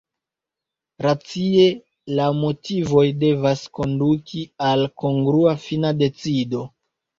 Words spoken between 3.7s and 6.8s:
konduki al kongrua fina decido.